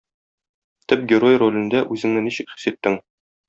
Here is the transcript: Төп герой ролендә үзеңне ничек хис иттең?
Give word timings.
Төп 0.93 1.03
герой 1.11 1.39
ролендә 1.43 1.85
үзеңне 1.97 2.27
ничек 2.29 2.51
хис 2.59 2.67
иттең? 2.77 3.01